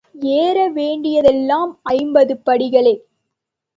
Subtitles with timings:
[0.35, 2.95] ஏற வேண்டியதெல்லாம் ஐம்பது படிகளே.